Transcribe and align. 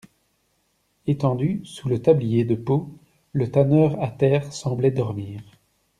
Etendu 1.05 1.61
sous 1.63 1.87
le 1.87 2.01
tablier 2.01 2.43
de 2.43 2.55
peau, 2.55 2.89
le 3.33 3.51
tanneur 3.51 4.01
à 4.01 4.07
terre 4.09 4.51
semblait 4.51 4.89
dormir. 4.89 5.43